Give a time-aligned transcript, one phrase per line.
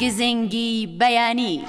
[0.00, 1.60] گزنگی بەیانی.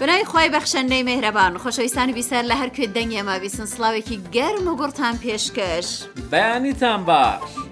[0.00, 5.14] بنای خی بەخشەندەی مهرەبان خۆشەویستانی بیسەر لە هەر کوێ دەنگێمە بیسن سلااوێکی گەرم و گوڵتان
[5.22, 5.88] پێشکەش
[6.32, 7.63] بەیانیتان باش.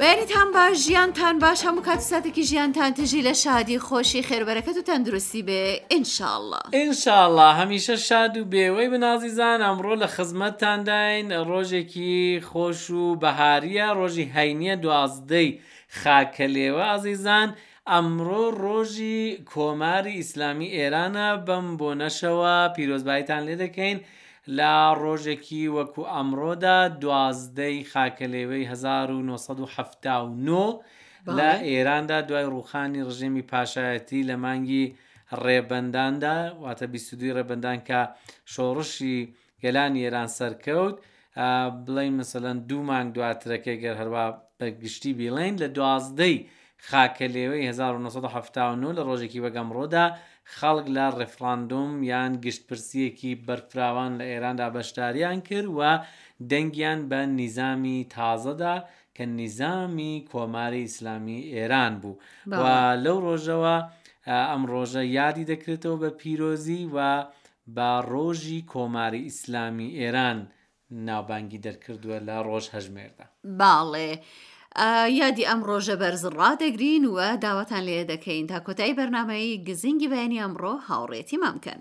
[0.00, 5.42] بەێنیتان باش ژیانتان باش هەموو کات ساتێکی ژیانتان تژی لە شادی خۆشی خێربەرەکەت و تەندروستی
[5.48, 13.88] بێ ئینشاءله ئینشاءله هەمیشە شاد و بێوەی بنازیزان ئەمڕۆ لە خزمەتتانداین ڕۆژێکی خۆش و بەهاریە
[13.98, 15.50] ڕۆژی هەینە دوازدەی
[16.02, 17.48] خاکە لێوە ئازیزان.
[17.92, 19.22] ئەمڕۆ ڕۆژی
[19.52, 23.98] کۆماری ئیسلامی ئێرانە بەم بۆ نەشەوە پیرۆزبایتان لێ دەکەین
[24.58, 30.84] لە ڕۆژێکی وەکو ئەمڕۆدا دوازدەی خاکەلێوەی 1970
[31.38, 34.84] لە ئێراندا دوای ڕوخانی ڕژێمی پاشایەتی لە مانگی
[35.44, 38.00] ڕێبنداندا واتە بیستدوی ڕێبندان کە
[38.52, 39.16] شۆڕشی
[39.62, 40.96] گەلانی ئێران سەرکەوت
[41.84, 44.24] بڵین مثلەن دوو مانگ دواترەکەی گەر هەروە
[44.58, 46.36] بەگشتی بیڵێن لە دوازدەی
[46.88, 50.06] خاکە لێوەی 1970 لە ڕۆژێکی بەگەمڕۆدا
[50.56, 55.80] خەڵک لە ڕێفراندۆم یان گشتپرسیەکی بەرفراوان لە ئێراندا بەشداریان کرد و
[56.50, 58.74] دەنگیان بە نیزامی تازەدا
[59.16, 62.16] کە نیزامی کۆماری ئیسلامی ئێران بوو
[62.60, 62.64] و
[63.04, 63.76] لەو ڕۆژەوە
[64.50, 66.98] ئەم ڕۆژە یادی دەکرێتەوە بە پیرۆزی و
[67.76, 70.38] با ڕۆژی کۆماری ئیسلامی ئێران
[71.08, 73.26] ناوبانگی دەرکردووە لە ڕۆژ هەژمێردا
[73.60, 74.12] باڵێ.
[75.20, 80.74] یادی ئەم ڕۆژە بەرز ڕادەگرین وە داوەتان لێ دەکەین تا کۆتایی بەرنمەی گزینگی بەینی ئەمڕۆ
[80.88, 81.80] هاوڕێتی مامکەن.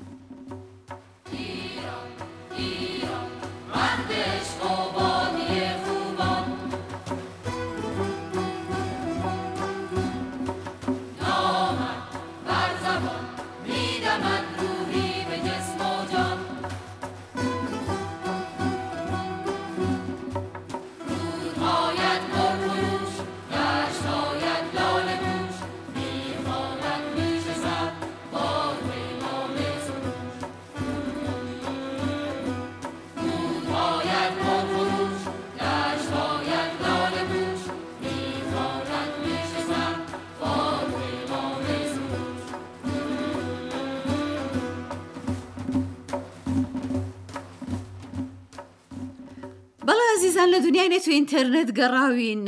[50.54, 52.44] لە دنیای نێت و ئینتەرنێت گەڕاوین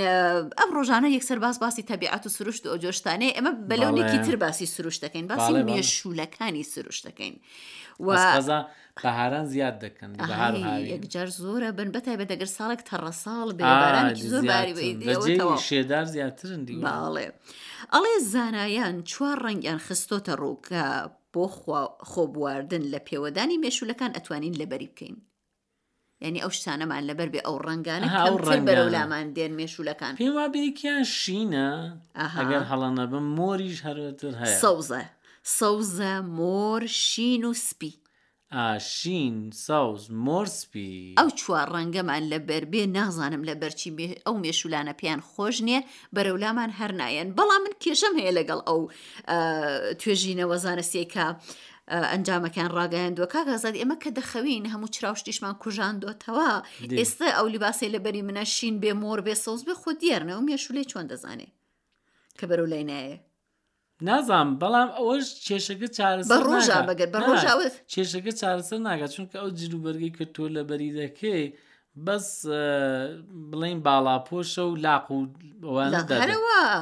[0.59, 4.97] ئەم ڕۆژانە یەکسەر باس باسی تەبیعات و سروشت و ئۆجۆشتانەی ئەمە بەلەونێکی تر باسی سروش
[5.05, 7.35] دەکەین باسی مێشولەکانی سروش دەکەین
[8.05, 8.09] و
[9.03, 10.09] بەهاران زیاد دەکەن
[10.93, 17.27] یەکجار زۆرە بن بەتای بەدەگەر ساڵێک تەڕە ساڵ بێبارانی زۆر شێدار زیاترن باڵێ
[17.93, 20.83] ئەڵێ زانایان چوار ڕەنگیان خستۆتە ڕووکە
[21.33, 21.45] بۆ
[22.11, 25.15] خۆ بواردن لە پێوەدانی مێشولەکان ئەتوانین لەبەری بکەین.
[26.27, 28.09] ینی ئەو شتانەمان لەبەر بێ ئەو ڕنگانە
[28.67, 31.69] بەرەولامان دێن مێشولەکان پێم وا بێکیان شینە
[32.39, 35.01] ئەگەر هەڵەنە بم مۆریش هەروەتر هەیە سەوزە
[35.59, 37.93] سەوزە مۆر شین و سپی.
[38.57, 39.35] ئاشین
[39.67, 43.89] ساوز مۆرسپی ئەو چوار ڕەنگەمان لە بەربێ نازانم لە بەرچی
[44.25, 45.81] ئەو مێشولانە پێیان خۆش نییە
[46.15, 48.81] بەرەولامان هەر نایەن بەڵام من کێشەم هەیە لەگەڵ ئەو
[50.01, 51.27] توێژینە وەزانستێکە
[51.93, 56.49] ئەنجامەکان ڕاگەیاندووە کاگازاد ئێمە کە دەخەوین هەموو چراوشتیشمان کوژاندوتەوە
[56.99, 61.05] ئێستا ئەو لیباسی لەبەری منە شین بێ مۆر بێ سەوز بێ خۆ دیێرنەوە مێشولێ چۆن
[61.11, 61.49] دەزانێ
[62.37, 63.17] کە بەرەو لای نایە
[64.07, 70.15] نازانم بەڵام ئەوەش کێشەکە چارەسە ڕۆژە بەگەر بە ڕۆژاوت کێشەکە چارەسەر ناگات چونکە ئەو جلوبەرگی
[70.17, 71.45] کە تۆ لەبەری دەکەی.
[72.03, 72.25] بەس
[73.51, 75.17] بڵین باڵاپۆشە و لاق و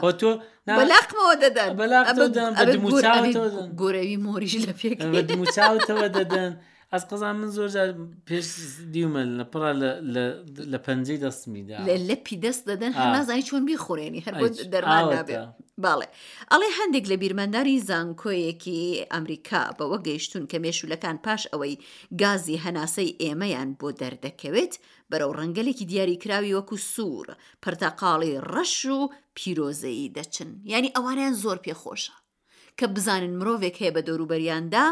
[0.02, 0.32] بۆ تۆ
[0.80, 3.46] بەلاقمەوە دەدەن بەلاقەوە
[3.82, 4.90] گۆرەوی مۆریش لە پێ
[5.40, 6.52] موچاوتەوە دەدەن.
[6.94, 7.70] ئەس قەزان من زۆر
[8.30, 8.46] پێش
[8.94, 9.64] دیومە لە پڕ
[10.74, 11.78] لە پەنجەی دەستمیدا
[12.10, 14.34] لە پی دەست دەدەن هەمازانی چۆن بیخورێنی هەر
[14.74, 15.36] دەرمان نابێ
[15.84, 16.08] باڵێ
[16.52, 18.80] ئەڵێ هەندێک لە بیرمەنداری زانکۆیەکی
[19.14, 21.76] ئەمریکا بەوە گەیشتون کە مێشولەکان پاش ئەوەی
[22.22, 24.74] گازی هەناسەی ئێمەیان بۆ دەردەکەوێت
[25.12, 27.28] بەرەو ڕەنگەلێکی دیاریکراوی وەکو سوور
[27.64, 29.00] پرتەقاڵی ڕەش و
[29.38, 32.14] پیرۆزەی دەچن یعنی ئەوانیان زۆر پێخۆشە
[32.80, 34.86] کە بزانن مرۆڤێک هەیە بە دەوروبەریاندا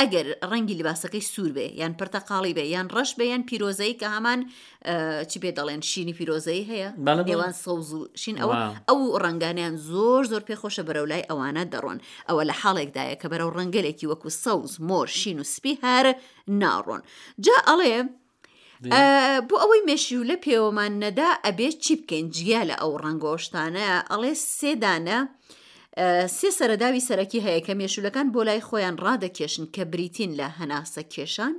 [0.00, 4.40] ئەگەر ڕەنگی لباسەکەی سوور بێ یان پرتەقاڵی بێ یان ڕەش بێ یان پیرۆزەی کە هەمان
[5.30, 6.88] چی پێ دەڵێن شینی پیرۆزەی هەیە
[7.28, 8.54] نێوان سەوز و شین ئەوە
[8.88, 14.08] ئەو ڕنگانیان زۆر زۆر پێخۆشە بەرەو لای ئەوانە دەڕۆن ئەوە لە حاڵێکدایە کە بەرەو ڕنگەلێکی
[14.10, 16.06] وەکو سەوز مۆر شین و سپی هەر
[16.62, 17.00] ناڕۆن
[17.44, 17.98] جا ئەڵێ
[19.48, 25.18] بۆ ئەوەی مێشیولە پێوەمان نەدا ئەبێ چی بکەین جیا لە ئەو ڕنگۆشتانە ئەڵێ سێدانە
[26.38, 31.54] سێ سەرداوی سەرەکی هەیە کە مێشولەکان بۆ لای خۆیان ڕادەکێشن کە بریتین لە هەناسە کێشان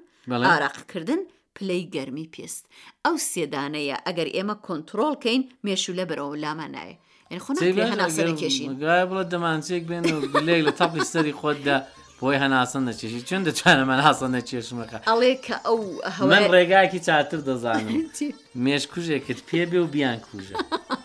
[0.49, 1.21] ئاراقکردن
[1.55, 2.63] پلەی گەرمی پێست
[3.05, 6.95] ئەو سێدانەیە ئەگەر ئێمە کۆنتترۆلکەین مێشولە بەرەوە لامانایە.
[9.09, 10.05] بڵ دەمانچێک بێن
[10.47, 11.77] لێک لە تەپی سەری خۆتدا
[12.19, 15.79] بۆی هەناسە نەچێشی چون دەچانە من هاسە نەچێشمەکە ئەڵێ کە ئەو
[16.33, 17.95] من ڕێگاکی چاتر دەزانم
[18.63, 20.57] مێش کوژێکت پێ بێ و بیان کوژە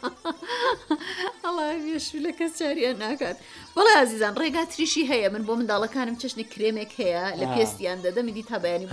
[1.71, 3.37] وێشولەکە چاریان ناکات
[3.77, 8.89] بەڵی عزیزان ڕێگا تریشی هەیە من بۆ منداڵەکانم چشنی کرێمێک هەیە لە پێستیان دەدەمیدی تابیانی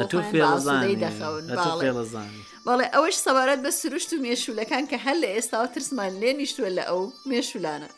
[1.05, 1.43] دەخەون
[2.67, 6.83] بەڵێ ئەوەش سەبارەت بە سروشت و مێشولەکان کە هەل لە ئێستا ترسمان لێ نیشتووە لە
[6.89, 7.89] ئەو مێشولانە.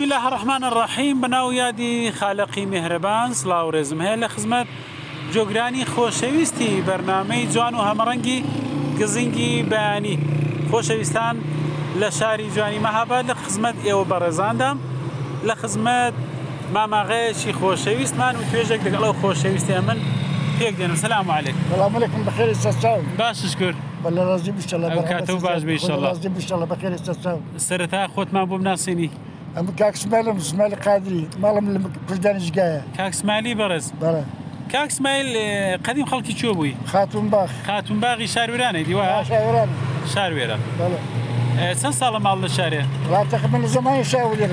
[0.00, 4.66] بسم لە هەرحمان ڕەحیم بەناو یادی خالقی مهرەبان سلااو ڕێزم هەیە لە خزمەت
[5.34, 8.38] جۆگرانی خۆشەویستی بەرنمەی جوان و هەمەڕەنگی
[9.00, 10.16] گزینگی بەیانی
[10.70, 11.34] خۆشەویستان
[12.00, 14.76] لە شاری جوانی مەهاباد لە خزمەت ئێوە بەڕێزاندام
[15.48, 16.14] لە خزمەت
[16.74, 19.98] ماماغەیەکی خۆشەویستمان و توێژێک دەگەڵەوە خۆشەویستی من
[20.58, 23.74] پێک دێنم سلام عليك سلاملكم بخير ساو باش شکر
[24.16, 25.76] لە ڕازی بشتە لە کاتە باش بێ
[26.06, 26.92] ڕازی بشتە لە بەخێر
[27.68, 29.10] سەرتا خۆتمان بۆم ناسێنی
[29.56, 34.22] ئەم کاکسمەلم زمەلی قادری ماڵم لە پردانشگایە کاکسمالی بەرز بەە
[34.72, 35.30] کاکسمایل
[35.86, 39.04] قەدیم خەڵکی چۆ بووی خاتون باخ خاتون باغی شارورانەی دیوە
[40.14, 40.56] شارێرە
[41.82, 42.82] چەند ساڵە ماڵ لە شارێ
[43.52, 44.52] من زمانی شاورێن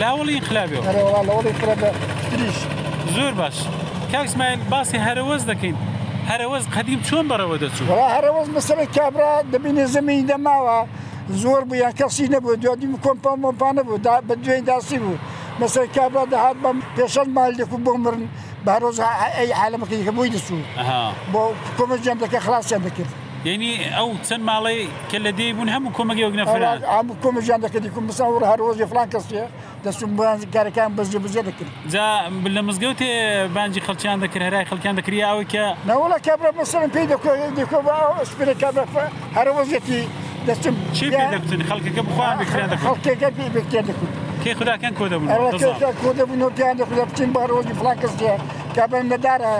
[0.00, 2.58] لاوەڵی انقلابیەوەڵیش
[3.16, 3.56] زۆر باش
[4.12, 5.76] کاکسمایل باسی هەرەوەز دەکەین
[6.30, 10.80] هەرەوەز قەدیم چۆن بەرەوە دەچوو هەرەوەز مەسەر کابرا دەبینێ زمین دەماوە.
[11.28, 15.18] زۆر بوو یان کەسی نەبوو دوادیم کۆمپان مۆپانە بوو بە دوێن داسی بوو
[15.60, 18.22] مەسەر کابرا دەهات بەم پێشەند مالێک و بۆ مرن
[18.66, 18.96] بەڕۆژ
[19.36, 20.62] ئەی عالمەکەیکە بۆی دەسوو
[21.32, 21.42] بۆ
[21.78, 23.12] کۆمەجیان دەکە خلاصیان دەکرد.
[23.44, 24.80] یعنی ئەو چەند ماڵی
[25.10, 26.58] کە لە دێی بوون هەموو کۆمەگە وەک نەفر
[26.98, 29.42] هەموو کۆمەژیان دەکردی کوم بساور هەرۆژی فلان کەسە
[29.84, 32.06] دەسم بۆیان کارەکان بەزیێ بزیێ دەکرد جا
[32.56, 33.12] لە مزگەوتێ
[33.54, 37.78] بانجی خەلچیان دەکرد هەرای خەلکیان دەکری ئەوی کە نەوەڵە کابرا بەسەرم پێی دەکۆ دەکۆ
[38.30, 39.04] سپێ کابرا
[39.38, 40.02] هەرۆژێتی
[40.48, 40.74] دەچم
[41.68, 43.46] خەڵکەکە بخواان خەڵکێکەکە پێ
[43.88, 44.12] دەکوت
[44.42, 45.28] کێ خودداکەن کۆ دەبوون
[46.02, 48.32] کۆ دەبوون و پیان دەخدا بچین بارۆژی فلاکەستێ
[48.74, 49.52] کە بە نەدارە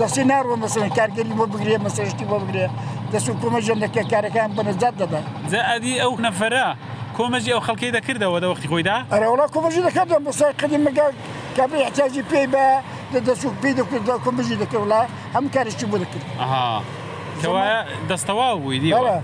[0.00, 2.66] دەستی ناڕوە مەسن کارگەری بۆ بگرێ مەسەشتی بۆ بگرێ
[3.12, 5.20] دەست و کۆمەژەندەکە کارەکان بەنەزات دەدا
[5.52, 6.66] زەعادی ئەو نەفەرە
[7.18, 11.12] کۆمەژی ئەو خەڵکی دەکردەوە دەوەختی خۆیدا ئەرەوەڵا کۆمەژی دەکردەوە بەسای قدی مەگەڵ
[11.56, 12.66] کابری احتیاجی پێی بە
[13.14, 15.02] دەدەسوک پێی دەکردەوە کۆمەژی دەکەولا
[15.36, 16.24] هەم کارشتی بۆ دەکرد.
[17.40, 17.76] کەوایە
[18.10, 19.14] دەستەوا بووی دیوە.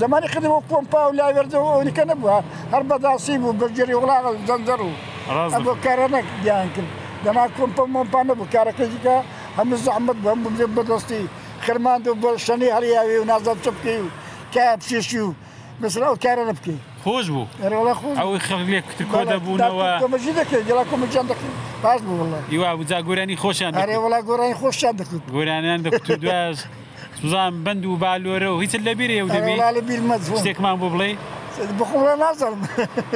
[0.00, 2.38] زمانی خدمە پۆمپا و لاوێردەوە ئەوریکە نەبووە
[2.72, 4.90] هەر بەداسی بوو بەرجری وڵاغ زەندەر و
[5.64, 6.90] بۆ کارەنەک گیان کرد
[7.24, 9.16] دەما کۆمپە مۆمپا نەبوو کارەکەیکە
[9.58, 11.22] هەموو زەحمت بەم بێ بەدەستی
[11.64, 14.08] خرماند و بۆ شەنی هەریاوی و نازاد چ بکەی و
[14.54, 15.32] کا پشێشی و
[15.82, 17.46] مثل ئەو کارە نەبکەی خۆش بوو
[18.20, 23.36] ئەوی خەڵێکتر کۆ دەبوونەوە کۆمەژی دەکەی جلا کۆمەجان دەکەی باش بوو وڵە یوا بجا گۆرانی
[23.42, 23.72] خۆشیان
[24.04, 26.58] وڵا گۆرانی خۆشیان دەکرد گۆرانیان دەکرد دواز
[27.24, 29.28] زان بند و بالۆرە و هیچ لە بیرێ و
[30.36, 31.10] شتێکمان بۆ بڵێ
[31.78, 32.60] بخۆ نازانم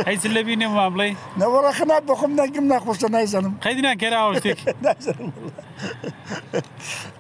[0.07, 1.09] هیچ لە بینێمان بڵێ
[1.41, 4.59] نەوەڕە خنا بخۆم نەگەم ناخۆشتە نایزانم قەیدنا کەراوە شتێک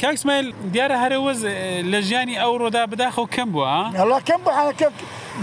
[0.02, 1.40] کاکسمایل دیارە هەرەوەز
[1.92, 4.50] لە ژیانی ئەو ڕۆدا بداخۆ کەم بووە هەڵا کەم بە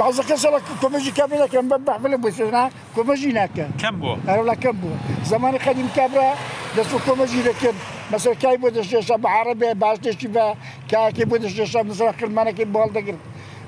[0.01, 2.63] بعضەکە سەڵ کۆمەژی کابلەکەم بە بەحبلە بۆنا
[2.95, 4.95] کۆمەژی ناکە کەم بوو هەرەڵا کەم بوو
[5.31, 6.29] زمانی خەدیم کابرا
[6.77, 7.75] دەست کۆمەژی دەکەم
[8.13, 10.46] مثل کای بۆ دەشێشە بەعاەبێ باشێکی بە
[10.91, 13.20] کاکی بۆ دەشێشە مزرا کرمانەکەی بۆڵ دەگرن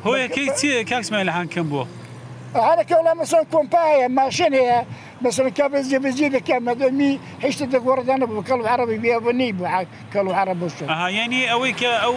[0.05, 1.85] هۆیەکەی چیە کاکسمای لە هاانکەم بووە
[2.67, 4.79] هەرەکە وڵام مەسەر کۆمپایە ماشێن هەیە
[5.25, 7.11] مثل کا بەجێ بەجێ دەکە مەدەمی
[7.45, 9.65] هشتا دەگۆڕدانە بە کەڵ عربی بێبنی بۆ
[10.13, 10.67] کەڵ عرە بۆ
[11.19, 12.15] ینی ئەوەی کە ئەو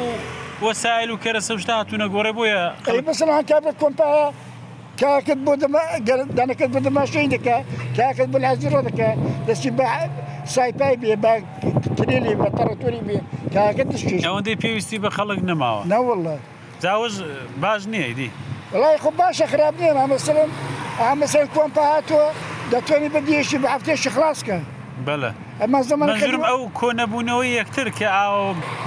[0.66, 2.62] وەسایل و کەرە سەشتا هاتوونە گۆڕێ بۆیە
[3.08, 4.26] بەسەر هاانکە کۆمپایە
[5.00, 5.52] کاکت بۆ
[6.38, 7.56] دانەکەت بە دەماشەی دەکە
[7.98, 9.08] کاکت بە لازیڕۆ دەکە
[9.46, 9.88] دەستی بە
[10.54, 13.18] سایپای بێ باکرێلی بە تەڕەتۆری بێ
[13.54, 13.88] کاکەت
[14.26, 16.36] ئەوەندەی پێویستی بە خەڵک نەماوە نەوەڵە
[16.84, 17.14] زاوز
[17.62, 18.30] باش نییە دی
[18.80, 20.50] وڵی خۆ باشە خراپ نیە ئامەسەرم
[21.04, 22.20] ئامەسەر کۆمپاهاتۆ
[22.72, 24.58] دەتوانانی بە دیێشی بە هەفتێشی خلاصکە
[25.06, 25.30] بەە.
[25.64, 28.38] ئەمەزەمەژرم ئەو کۆنەبوونەوەی یەکتر کە ئاو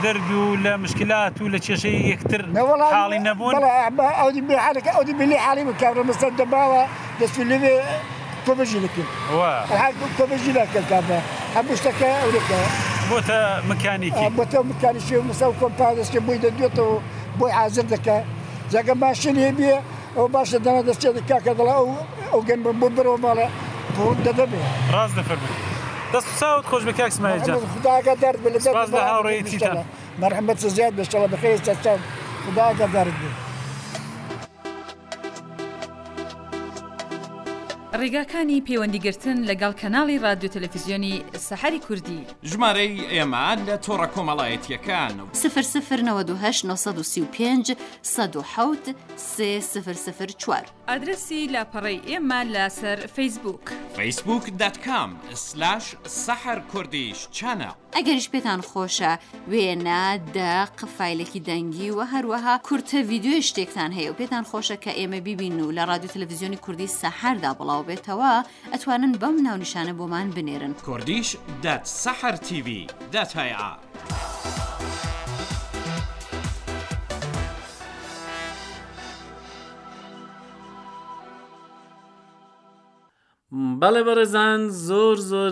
[0.03, 2.41] دەرد و لە مشکلات و لە کێشەی یەکتر
[2.99, 3.53] حاڵی نەبوون
[4.21, 6.83] ئەودی بحالەکە ئەودی بلی حالی بکارە مەسەر دەباوە
[7.19, 7.57] دەستی لێ
[8.45, 9.05] کۆبژی لکن
[10.17, 10.99] کۆبژی لەکەکە
[11.55, 12.57] هەموو شتەکە ئەوروپا
[13.11, 13.39] بۆتە
[13.71, 16.97] مکانیکی بۆتە مکانیشی مسە و کۆمپا دەستی بووی دەدوێتەوە
[17.39, 18.15] بۆی حاضر دەکە
[18.73, 19.77] جگە ماشین هێبیە
[20.17, 21.87] ئەو باشە دەنا دەستێ دەکا کە دڵا ئەو
[22.31, 23.47] ئەو گەن بۆ بەرەوە ماڵە
[24.25, 25.69] دەدەبێت ڕاست دەفەرێت.
[26.13, 28.39] دەست ساوت خۆش بە کاکسمایجان خداگە دەرد
[28.93, 29.57] لە هاوڕێتی
[30.23, 31.51] مرحمت زیاد بشتەوە بخێ
[32.45, 33.50] خداگە دەرد بێت
[37.99, 41.15] ڕێگاکانی پەیوەندیگرتن لەگەڵ کەناڵی رادیو تەلەفیزیۆنی
[41.47, 42.19] سەحری کوردی
[42.49, 47.75] ژمارەی ئێمە لە تۆڕە کۆمەڵایەتیەکان و سفر سفر 1995
[50.05, 53.63] سفر چوار ئادرسی لاپەڕی ئێمە لەسەر فیسبوک
[53.95, 55.11] فیسبوک دەتکام
[55.45, 55.85] سلاش
[56.25, 59.13] سەحر کوردیش چەنە ئەگەریش پێتان خۆشە
[59.51, 60.03] وێنە
[60.35, 65.57] دا قفایلێکی دەنگی و هەروەها کورتە ویددیوی شتێکتان هەیە و پێتان خۆشە کە ئێمە بیبین
[65.61, 68.31] و لە رادیو تەلەڤزیۆنی کوردی سەحردا بڵاو بڵاو بێتەوە
[68.73, 71.29] ئەتوانن بەم ناونشانە بۆمان بنێرن کوردیش
[71.65, 72.69] دەت سەحر TV
[73.13, 73.69] دەت هەیە.
[83.81, 85.51] بەڵێ بەڕێزان زۆر زۆر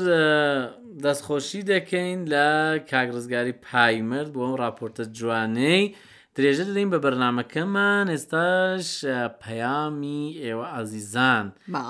[1.04, 2.48] دەستخۆشی دەکەین لە
[2.92, 5.84] کاگرزگاری پایمرد بۆ ئەم راپۆرتە جوانەی
[6.40, 8.88] درێژە دەدەین بە بەرنمەکەمان ئێستاش
[9.44, 11.46] پەیامی ئێوە ئازیزان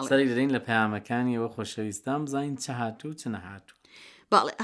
[0.10, 3.76] سەرێک دەدەین لە پەیامەکانی ئەوە خۆشەویستان بزانین چه هاتوو چ نەهاتوو.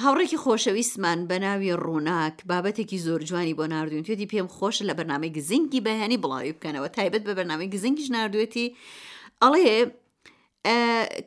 [0.03, 5.31] هاوڕێکی خۆشەویستمان بە ناوی ڕووناک بابەتێکی زۆر جوانی بۆ نردوون توێتی پێم خۆش لە بەنامەی
[5.37, 8.67] گزینگی بەهێنی بڵاوی بکەنەوە تایبەت بە بەنامەی گزینگیش نردوێتی
[9.43, 9.71] ئەڵێ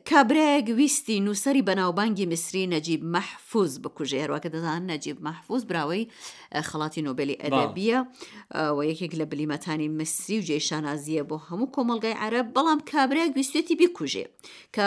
[0.09, 6.07] کابراەک ویستی نووسری بەناوبانگی مسری نەجیب مەحفوظ بکوژێ هەروەکە دەزان نەجیب مەحفوظ براوەی
[6.69, 7.99] خڵاتی نوبلی ئەدەبیە
[8.55, 14.25] و یەکێک لە بلیمەتانی مسری و جێشانازیە بۆ هەموو کۆمەلگای عرب بەڵام کابراەک ویستێتی بیکوژێ
[14.75, 14.85] کە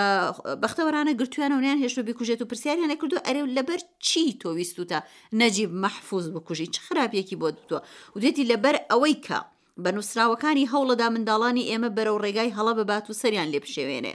[0.63, 4.99] بەختەوەرانە گرتویانەوەیان هێشت و بیکوژێت و پرسیاریان نەکردو ئەرێ لەبەر چی تۆ ویستوتە
[5.41, 7.79] نەجیب مەحفوظ بکوژی چ خراپێکی بۆ دوتۆ
[8.17, 9.39] و دێتی لەبەر ئەوەی کە
[9.83, 14.15] بە نووسراوەکانی هەوڵەدا منداڵانی ئێمە بەرەو ڕێگای هەڵە ببات و سەریان لێ بشێوێنێ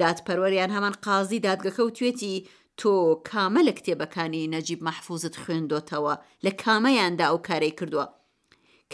[0.00, 2.36] دادپەروەریان هەمان قازی دادگەکە و توێتی
[2.80, 2.94] تۆ
[3.28, 8.06] کامە لە کتێبەکانی نەجیب مەحفوظت خوێندۆتەوە لە کامەیاندا ئەو کارەی کردووە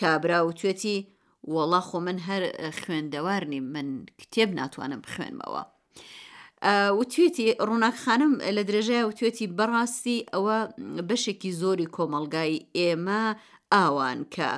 [0.00, 0.96] کابرا و توێتی
[1.54, 2.42] وەڵا خۆ من هەر
[2.80, 3.88] خوێندەوارنی من
[4.20, 5.62] کتێب ناتوانم بخوێنمەوە.
[7.00, 10.56] وتێتی ڕووناک خانم لە درێژای وتێتی بەڕاستی ئەوە
[11.08, 13.22] بەشێکی زۆری کۆمەلگای ئێمە
[13.76, 14.50] ئاوان کە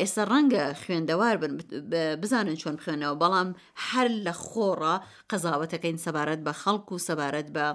[0.00, 1.52] ئێستا ڕەنگە خوێندەوار بن
[2.22, 3.48] بزانن چۆن بخوێنەوە بەڵام
[3.88, 4.94] هەر لە خۆڕە
[5.30, 7.66] قەزاوەتەکەین سەبارەت بە خەڵک و سەبارەت بە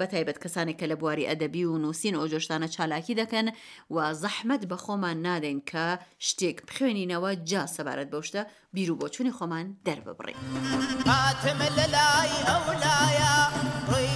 [0.00, 3.46] بە تایبەت کەسانێک کە لە بواری ئەدەبی و نووسین ئەو جۆشتانە چالاکی دەکەن
[3.94, 5.84] و زەحمت بە خۆمان نادەین کە
[6.26, 8.42] شتێک بخوێنینەوە جا سەبارەت بەشتە
[8.74, 10.38] بیر و بۆچووی خۆمان دەرببڕین.
[11.10, 13.34] هاتمە لەلای ئەو لایە
[13.92, 14.09] ڕێ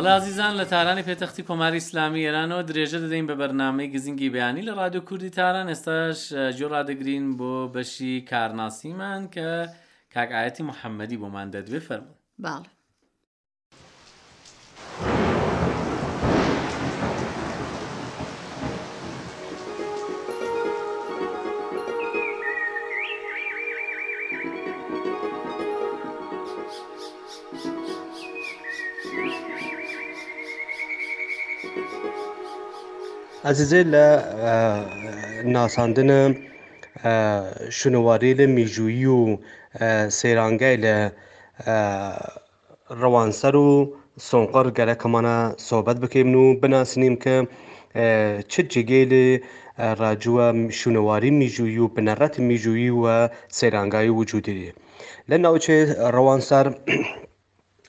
[0.00, 5.04] هەڵازیزان لە تارانی پێتەختی کۆماری ئسلامی ئێرانەوە درێژە دەدەین بە بەرنمەی گزینگی بەیانی لە رادیو
[5.08, 6.18] کوردی تاران ئێستاش
[6.58, 9.46] جۆڕادەگرین بۆ بەشی کارناسیمان کە
[10.14, 12.68] کاکایەتی محەممەدی بۆمان دەدوێ فەرمون باڵێ
[33.46, 34.06] ئەزیزێ لە
[35.54, 36.20] ناساندنە
[37.78, 39.20] شنەواری لە میژویی و
[40.18, 40.96] سەیرانگای لە
[43.00, 43.70] ڕەوانسەر و
[44.28, 45.38] سۆنقەر گەلەکەمانە
[45.68, 47.34] سۆبەت بکەین و بناسنیم کە
[48.50, 49.26] چ جگەی لێ
[50.00, 50.46] ڕاجووە
[50.78, 53.16] شوونەواری میژویی و بنەڕەتی میژویی وە
[53.58, 54.68] سەیرانگای وجودیری
[55.30, 55.76] لە ناوچێ
[56.14, 56.66] ڕەوانسەر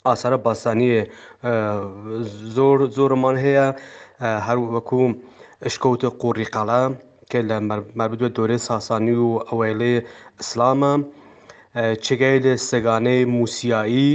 [0.10, 0.98] ئاسارە باسانیە
[2.56, 3.66] زۆر زۆرمان هەیە
[4.46, 5.12] هەر وەکوم
[5.74, 6.82] شکەوتە قوڕیقالە
[7.32, 7.58] کە لە
[8.00, 9.96] مربوت دورێ ساسانی و ئەوەیلێ
[10.42, 10.94] ئسلامە
[12.06, 14.12] چگای لە سەگانەی موسیایی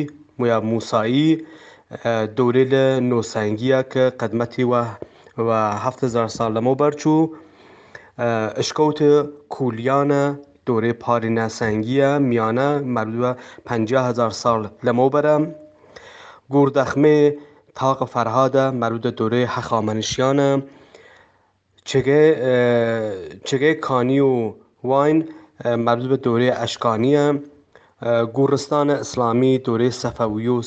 [0.50, 1.28] یا موسایی
[2.38, 4.64] دورێ لە نۆسەنگیە کە قەدمەتی
[5.46, 7.20] وە هزار سال لەمەەوە بەرچوو
[8.68, 9.10] شکەوتە
[9.54, 10.24] کولیانە
[10.68, 13.30] دورێ پارێ نەسەنگیە میانە مەلووە
[13.66, 15.36] 500 هزار سال لەمەوە بەرە
[16.52, 17.18] گوردەخمێ
[17.78, 20.50] تاقە فەرهادە مەرودە دورەی حەخامەنشیانە
[23.48, 24.34] چگەی کانی و
[24.88, 25.18] واین
[25.86, 27.26] مەرود بە دورێ ئەشکانیە
[28.36, 30.58] گوڕستانە ئسلامی دورەی سەفەوی و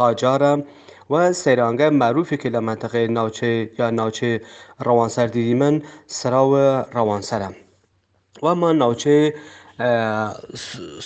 [0.00, 0.52] قاجارە
[1.10, 4.30] و سەیرانگە مەروفێکی لە منتەقی ناوچێ یا ناوچێ
[4.86, 5.74] ڕەوانسەردیری من
[6.18, 7.48] سراوە ڕەوانسەرە
[8.44, 9.16] ومان ناوچێ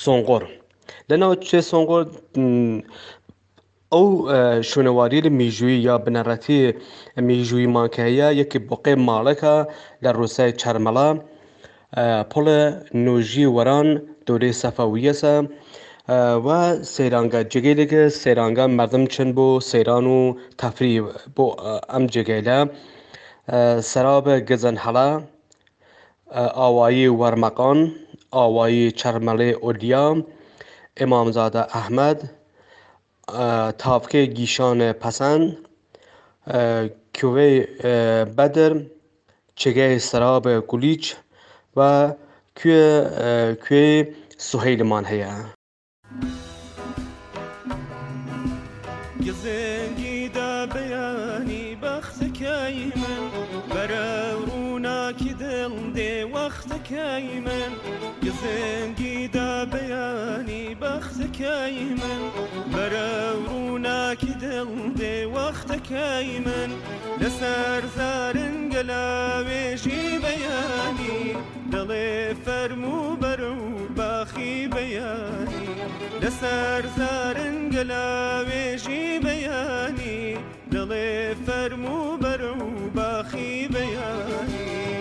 [0.03, 0.45] سۆنگۆر
[1.11, 2.05] لە ناوچێ سۆنگۆر
[3.95, 4.07] ئەو
[4.69, 6.61] شوێنەواری لە میژووی یا بنەڕەتی
[7.29, 9.57] میژووی ماکەیە یەکی بۆقێ ماڵەکە
[10.05, 11.09] لە ڕووسای چەرمەڵە
[12.33, 12.61] پڵە
[13.05, 13.89] نوۆژی وەران
[14.27, 15.37] دورەی سەفەویەسە
[16.47, 16.49] و
[16.95, 20.21] سەیرانگە جگەی لەگە سەیرانگە مردم چن بۆ سەیران و
[20.61, 20.95] تەفری
[21.37, 21.47] بۆ
[21.93, 22.59] ئەم جگەیلە
[23.91, 25.09] سەرابە گەزەن هەڵە
[26.59, 27.79] ئاوایی وەرمەقان
[28.37, 30.19] ئاوایی چەرمەڵێ ئۆدیام
[31.03, 32.19] ئمامزادە ئەحمد،
[33.83, 35.45] تاڤکەیەک گیشانە پەسەند
[37.17, 37.57] کوێی
[38.37, 38.73] بەدر
[39.61, 41.05] چێگەی سەرابە کولیچ
[41.77, 41.93] və
[42.59, 42.85] کوێ
[43.65, 43.97] کوێی
[44.49, 45.33] سوهەیلمان هەیە.
[49.27, 53.23] گزێنگی دەبیانی بەختەکەی من
[53.73, 54.11] بەرە
[54.47, 57.73] ڕووناکی دڵ دێ وەختەکەی من
[58.27, 59.14] گزێنگی
[61.41, 62.23] وەختەکەی من
[62.75, 63.13] بەرە
[63.47, 64.71] ڕووناکی دڵ
[65.01, 66.71] دێ وەختەکەی من
[67.21, 71.19] لەسەر زارن گەلاوێژی بەیانی
[71.73, 72.13] دەڵێ
[72.45, 73.65] فەرمو بەر و
[73.99, 75.67] باخی بەیانی
[76.23, 80.21] لەسەر زارن گەلاوێژی بەیانی
[80.75, 81.13] دڵێ
[81.47, 82.65] فەرمو بەر و
[82.97, 84.93] باخی بەیانی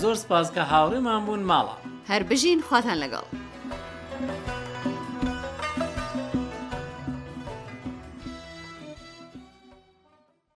[0.00, 1.76] زۆر سپاس کە هاوڕێمان بوون ماڵە
[2.10, 3.26] هەر بژین خواتان لەگەڵ.